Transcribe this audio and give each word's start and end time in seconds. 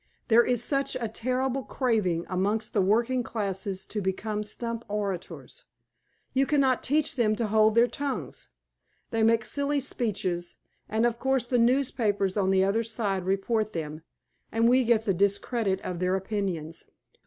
There 0.29 0.43
is 0.43 0.63
such 0.63 0.97
a 0.99 1.07
terrible 1.07 1.61
craving 1.61 2.25
amongst 2.27 2.73
the 2.73 2.81
working 2.81 3.21
classes 3.21 3.85
to 3.85 4.01
become 4.01 4.41
stump 4.43 4.83
orators. 4.87 5.65
You 6.33 6.47
cannot 6.47 6.81
teach 6.81 7.15
them 7.17 7.35
to 7.35 7.45
hold 7.45 7.75
their 7.75 7.85
tongues. 7.87 8.49
They 9.11 9.21
make 9.21 9.45
silly 9.45 9.79
speeches, 9.79 10.57
and 10.89 11.05
of 11.05 11.19
course 11.19 11.45
the 11.45 11.59
newspapers 11.59 12.35
on 12.35 12.49
the 12.49 12.63
other 12.63 12.81
side 12.83 13.25
report 13.25 13.73
them, 13.73 14.01
and 14.51 14.67
we 14.67 14.85
get 14.85 15.05
the 15.05 15.13
discredit 15.13 15.79
of 15.81 15.99
their 15.99 16.15
opinions. 16.15 16.85